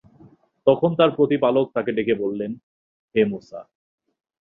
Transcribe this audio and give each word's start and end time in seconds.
তখন 0.67 0.89
তার 0.99 1.09
প্রতিপালক 1.17 1.65
তাকে 1.75 1.91
ডেকে 1.97 2.15
বললেন, 2.15 2.51
হে 3.15 3.21
মূসা! 3.25 3.59